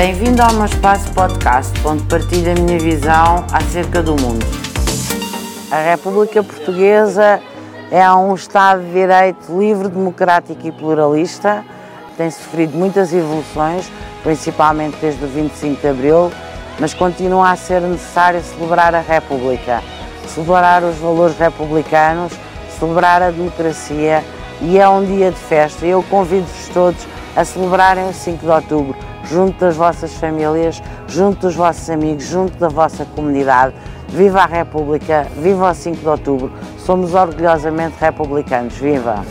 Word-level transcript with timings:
Bem-vindo 0.00 0.40
ao 0.40 0.54
meu 0.54 0.64
espaço 0.64 1.12
podcast, 1.12 1.78
onde 1.86 2.02
partilho 2.04 2.52
a 2.52 2.54
minha 2.54 2.78
visão 2.78 3.44
acerca 3.52 4.02
do 4.02 4.12
mundo. 4.12 4.46
A 5.70 5.90
República 5.90 6.42
Portuguesa 6.42 7.38
é 7.90 8.10
um 8.10 8.34
Estado 8.34 8.80
de 8.80 8.92
Direito 8.92 9.58
livre, 9.58 9.90
democrático 9.90 10.66
e 10.66 10.72
pluralista. 10.72 11.62
Tem 12.16 12.30
sofrido 12.30 12.78
muitas 12.78 13.12
evoluções, 13.12 13.92
principalmente 14.22 14.96
desde 15.02 15.22
o 15.22 15.28
25 15.28 15.82
de 15.82 15.88
Abril, 15.88 16.32
mas 16.78 16.94
continua 16.94 17.50
a 17.50 17.56
ser 17.56 17.82
necessário 17.82 18.40
celebrar 18.40 18.94
a 18.94 19.00
República, 19.00 19.82
celebrar 20.26 20.82
os 20.82 20.96
valores 20.96 21.36
republicanos, 21.36 22.32
celebrar 22.78 23.20
a 23.20 23.30
democracia 23.30 24.24
e 24.62 24.78
é 24.78 24.88
um 24.88 25.04
dia 25.04 25.30
de 25.30 25.40
festa. 25.40 25.84
Eu 25.84 26.02
convido-vos 26.04 26.68
todos 26.72 27.06
a 27.36 27.44
celebrarem 27.44 28.08
o 28.08 28.12
5 28.12 28.38
de 28.38 28.50
Outubro, 28.50 28.96
junto 29.24 29.58
das 29.60 29.76
vossas 29.76 30.12
famílias, 30.14 30.82
junto 31.06 31.40
dos 31.40 31.54
vossos 31.54 31.88
amigos, 31.90 32.24
junto 32.24 32.56
da 32.58 32.68
vossa 32.68 33.04
comunidade. 33.04 33.74
Viva 34.08 34.40
a 34.40 34.46
República, 34.46 35.26
viva 35.36 35.70
o 35.70 35.74
5 35.74 35.96
de 35.98 36.08
Outubro, 36.08 36.52
somos 36.78 37.14
orgulhosamente 37.14 37.96
republicanos, 38.00 38.74
viva! 38.74 39.24